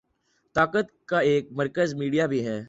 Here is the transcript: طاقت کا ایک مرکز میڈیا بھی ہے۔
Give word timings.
طاقت 0.55 1.05
کا 1.05 1.19
ایک 1.19 1.51
مرکز 1.51 1.93
میڈیا 1.93 2.25
بھی 2.25 2.45
ہے۔ 2.47 2.59